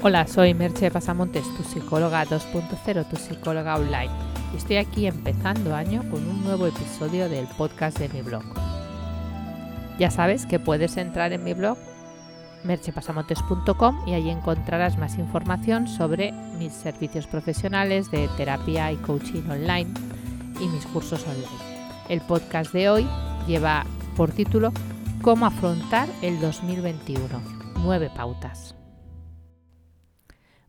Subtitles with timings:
[0.00, 4.12] Hola, soy Merche Pasamontes, tu psicóloga 2.0, tu psicóloga online.
[4.54, 8.44] Y estoy aquí empezando año con un nuevo episodio del podcast de mi blog.
[9.98, 11.76] Ya sabes que puedes entrar en mi blog
[12.62, 16.30] merchepasamontes.com y allí encontrarás más información sobre
[16.60, 19.92] mis servicios profesionales de terapia y coaching online
[20.60, 21.82] y mis cursos online.
[22.08, 23.08] El podcast de hoy
[23.48, 23.84] lleva
[24.16, 24.72] por título
[25.22, 27.42] Cómo afrontar el 2021.
[27.82, 28.77] Nueve pautas.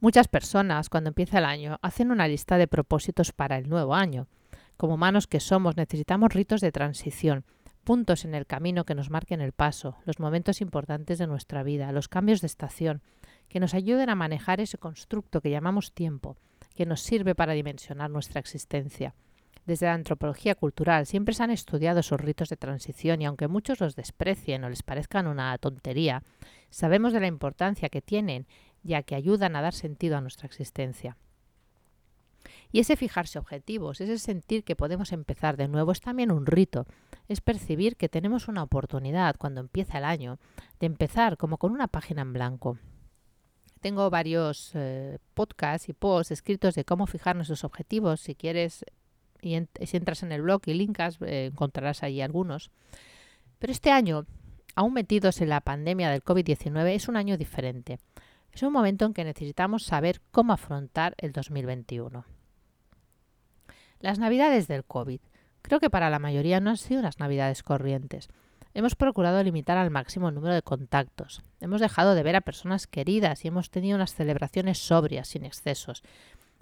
[0.00, 4.28] Muchas personas cuando empieza el año hacen una lista de propósitos para el nuevo año.
[4.76, 7.44] Como humanos que somos necesitamos ritos de transición,
[7.82, 11.92] puntos en el camino que nos marquen el paso, los momentos importantes de nuestra vida,
[11.92, 13.00] los cambios de estación,
[13.48, 16.36] que nos ayuden a manejar ese constructo que llamamos tiempo,
[16.74, 19.14] que nos sirve para dimensionar nuestra existencia.
[19.64, 23.80] Desde la antropología cultural siempre se han estudiado esos ritos de transición y aunque muchos
[23.80, 26.22] los desprecien o les parezcan una tontería,
[26.70, 28.46] sabemos de la importancia que tienen
[28.86, 31.16] ya que ayudan a dar sentido a nuestra existencia.
[32.72, 36.86] Y ese fijarse objetivos, ese sentir que podemos empezar de nuevo es también un rito,
[37.28, 40.38] es percibir que tenemos una oportunidad cuando empieza el año
[40.80, 42.78] de empezar como con una página en blanco.
[43.80, 48.20] Tengo varios eh, podcasts y posts escritos de cómo fijar nuestros objetivos.
[48.20, 48.84] Si quieres
[49.40, 52.70] y si entras en el blog y linkas, eh, encontrarás ahí algunos.
[53.58, 54.26] Pero este año,
[54.74, 57.98] aún metidos en la pandemia del COVID-19, es un año diferente.
[58.56, 62.24] Es un momento en que necesitamos saber cómo afrontar el 2021.
[64.00, 65.20] Las navidades del COVID.
[65.60, 68.30] Creo que para la mayoría no han sido unas navidades corrientes.
[68.72, 71.42] Hemos procurado limitar al máximo el número de contactos.
[71.60, 76.02] Hemos dejado de ver a personas queridas y hemos tenido unas celebraciones sobrias, sin excesos.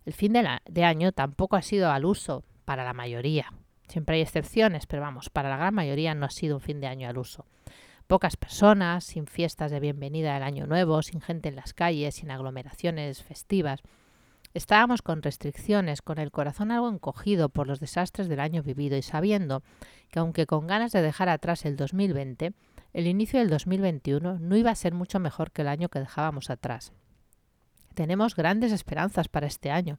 [0.05, 3.53] El fin de, de año tampoco ha sido al uso para la mayoría.
[3.87, 6.89] Siempre hay excepciones, pero vamos, para la gran mayoría no ha sido un fin de
[6.89, 7.47] año al uso.
[8.07, 12.31] Pocas personas, sin fiestas de bienvenida del año nuevo, sin gente en las calles, sin
[12.31, 13.81] aglomeraciones festivas.
[14.53, 19.03] Estábamos con restricciones, con el corazón algo encogido por los desastres del año vivido y
[19.03, 19.63] sabiendo
[20.11, 22.53] que aunque con ganas de dejar atrás el 2020,
[22.93, 26.51] el inicio del 2021 no iba a ser mucho mejor que el año que dejábamos
[26.51, 26.93] atrás.
[27.95, 29.99] Tenemos grandes esperanzas para este año.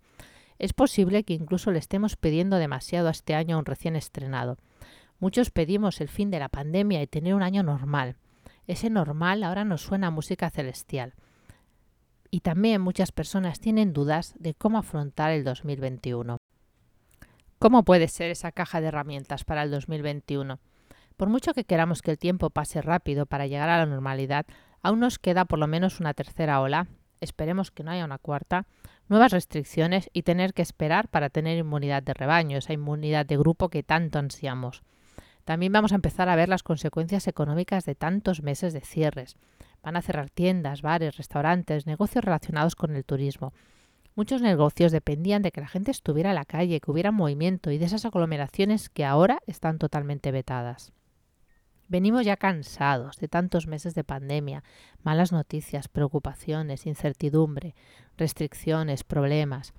[0.59, 4.57] Es posible que incluso le estemos pidiendo demasiado a este año a un recién estrenado.
[5.25, 8.15] Muchos pedimos el fin de la pandemia y tener un año normal.
[8.67, 11.15] Ese normal ahora nos suena a música celestial.
[12.29, 16.37] Y también muchas personas tienen dudas de cómo afrontar el 2021.
[17.57, 20.59] ¿Cómo puede ser esa caja de herramientas para el 2021?
[21.17, 24.45] Por mucho que queramos que el tiempo pase rápido para llegar a la normalidad,
[24.83, 26.85] aún nos queda por lo menos una tercera ola,
[27.19, 28.67] esperemos que no haya una cuarta,
[29.09, 33.69] nuevas restricciones y tener que esperar para tener inmunidad de rebaño, esa inmunidad de grupo
[33.69, 34.83] que tanto ansiamos.
[35.45, 39.37] También vamos a empezar a ver las consecuencias económicas de tantos meses de cierres.
[39.83, 43.53] Van a cerrar tiendas, bares, restaurantes, negocios relacionados con el turismo.
[44.15, 47.77] Muchos negocios dependían de que la gente estuviera en la calle, que hubiera movimiento y
[47.77, 50.93] de esas aglomeraciones que ahora están totalmente vetadas.
[51.87, 54.63] Venimos ya cansados de tantos meses de pandemia,
[55.03, 57.75] malas noticias, preocupaciones, incertidumbre,
[58.17, 59.73] restricciones, problemas.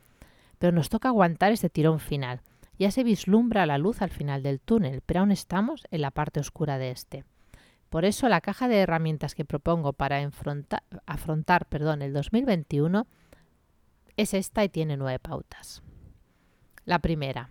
[0.61, 2.41] Pero nos toca aguantar ese tirón final.
[2.79, 6.41] Ya se vislumbra la luz al final del túnel, pero aún estamos en la parte
[6.41, 7.25] oscura de este.
[7.89, 10.29] Por eso la caja de herramientas que propongo para
[11.07, 13.07] afrontar perdón, el 2021
[14.17, 15.83] es esta y tiene nueve pautas.
[16.85, 17.49] La primera.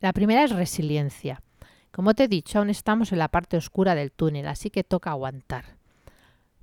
[0.00, 1.42] La primera es resiliencia.
[1.90, 5.10] Como te he dicho, aún estamos en la parte oscura del túnel, así que toca
[5.10, 5.76] aguantar.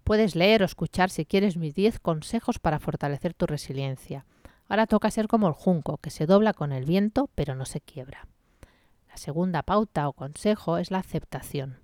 [0.04, 4.26] Puedes leer o escuchar si quieres mis 10 consejos para fortalecer tu resiliencia.
[4.70, 7.82] Ahora toca ser como el junco, que se dobla con el viento pero no se
[7.82, 8.28] quiebra.
[9.10, 11.80] La segunda pauta o consejo es la aceptación.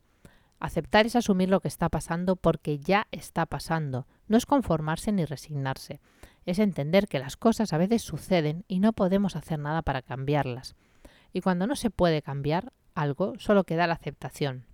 [0.59, 4.07] Aceptar es asumir lo que está pasando porque ya está pasando.
[4.27, 5.99] No es conformarse ni resignarse.
[6.45, 10.75] Es entender que las cosas a veces suceden y no podemos hacer nada para cambiarlas.
[11.33, 14.65] Y cuando no se puede cambiar, algo, solo queda la aceptación.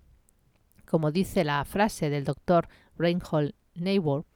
[0.86, 4.26] Como dice la frase del doctor Reinhold Niebuhr,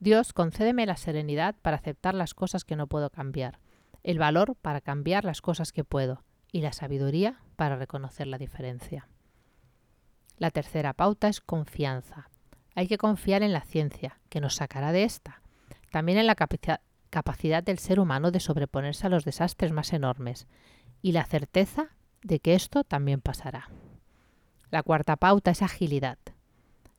[0.00, 3.58] Dios, concédeme la serenidad para aceptar las cosas que no puedo cambiar,
[4.02, 9.08] el valor para cambiar las cosas que puedo y la sabiduría para reconocer la diferencia.
[10.38, 12.30] La tercera pauta es confianza.
[12.74, 15.42] Hay que confiar en la ciencia, que nos sacará de esta.
[15.92, 16.34] También en la
[17.10, 20.46] capacidad del ser humano de sobreponerse a los desastres más enormes.
[21.02, 21.90] Y la certeza
[22.22, 23.68] de que esto también pasará.
[24.70, 26.16] La cuarta pauta es agilidad.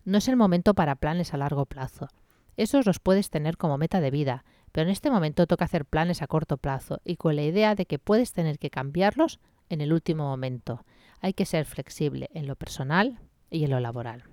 [0.06, 2.10] No es el momento para planes a largo plazo.
[2.58, 6.22] Esos los puedes tener como meta de vida, pero en este momento toca hacer planes
[6.22, 9.40] a corto plazo y con la idea de que puedes tener que cambiarlos
[9.70, 10.86] en el último momento.
[11.20, 13.20] Hay que ser flexible en lo personal
[13.50, 14.24] y en lo laboral.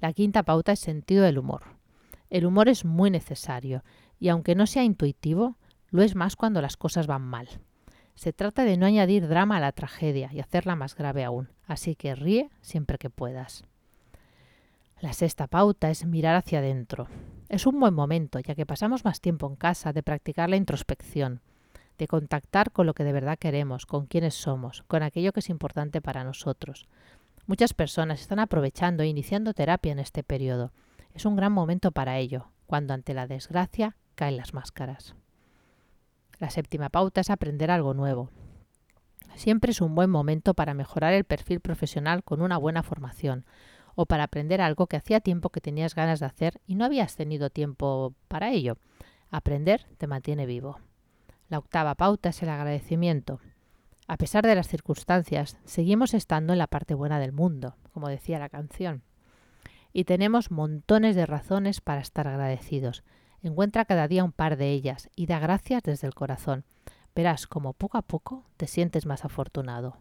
[0.00, 1.62] La quinta pauta es sentido del humor.
[2.30, 3.82] El humor es muy necesario
[4.20, 5.56] y aunque no sea intuitivo,
[5.90, 7.48] lo es más cuando las cosas van mal.
[8.14, 11.94] Se trata de no añadir drama a la tragedia y hacerla más grave aún, así
[11.94, 13.64] que ríe siempre que puedas.
[15.00, 17.06] La sexta pauta es mirar hacia adentro.
[17.48, 21.40] Es un buen momento, ya que pasamos más tiempo en casa, de practicar la introspección,
[21.98, 25.50] de contactar con lo que de verdad queremos, con quiénes somos, con aquello que es
[25.50, 26.88] importante para nosotros.
[27.46, 30.72] Muchas personas están aprovechando e iniciando terapia en este periodo.
[31.14, 35.14] Es un gran momento para ello, cuando ante la desgracia caen las máscaras.
[36.40, 38.30] La séptima pauta es aprender algo nuevo.
[39.36, 43.44] Siempre es un buen momento para mejorar el perfil profesional con una buena formación
[44.00, 47.16] o para aprender algo que hacía tiempo que tenías ganas de hacer y no habías
[47.16, 48.78] tenido tiempo para ello.
[49.28, 50.78] Aprender te mantiene vivo.
[51.48, 53.40] La octava pauta es el agradecimiento.
[54.06, 58.38] A pesar de las circunstancias, seguimos estando en la parte buena del mundo, como decía
[58.38, 59.02] la canción.
[59.92, 63.02] Y tenemos montones de razones para estar agradecidos.
[63.42, 66.64] Encuentra cada día un par de ellas y da gracias desde el corazón.
[67.16, 69.96] Verás como poco a poco te sientes más afortunado.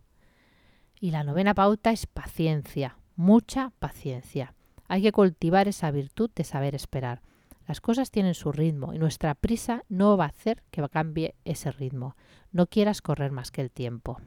[1.00, 4.54] Y la novena pauta es paciencia, mucha paciencia.
[4.88, 7.22] Hay que cultivar esa virtud de saber esperar.
[7.68, 11.72] Las cosas tienen su ritmo y nuestra prisa no va a hacer que cambie ese
[11.72, 12.16] ritmo.
[12.54, 14.22] No quieras correr más que el tiempo.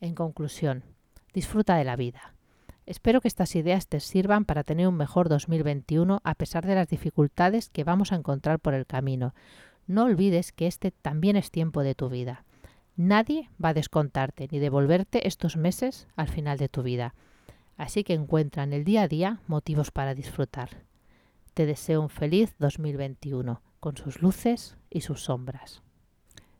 [0.00, 0.82] En conclusión,
[1.32, 2.34] disfruta de la vida.
[2.86, 6.88] Espero que estas ideas te sirvan para tener un mejor 2021 a pesar de las
[6.88, 9.34] dificultades que vamos a encontrar por el camino.
[9.86, 12.44] No olvides que este también es tiempo de tu vida.
[12.96, 17.14] Nadie va a descontarte ni devolverte estos meses al final de tu vida.
[17.78, 20.82] Así que encuentra en el día a día motivos para disfrutar.
[21.54, 25.82] Te deseo un feliz 2021 con sus luces y sus sombras.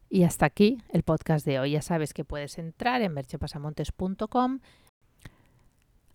[0.09, 1.73] Y hasta aquí el podcast de hoy.
[1.73, 4.61] Ya sabes que puedes entrar en merchepasamontes.com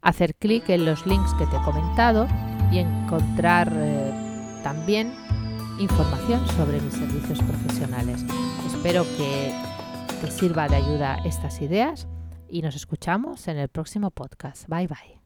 [0.02, 2.28] hacer clic en los links que te he comentado
[2.72, 4.12] y encontrar eh,
[4.64, 5.14] también
[5.80, 8.24] información sobre mis servicios profesionales.
[8.66, 9.54] Espero que
[10.22, 12.08] te sirva de ayuda estas ideas
[12.54, 14.68] y nos escuchamos en el próximo podcast.
[14.70, 15.23] Bye bye.